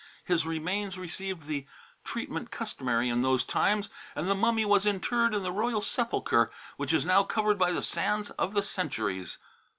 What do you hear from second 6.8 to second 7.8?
is now covered by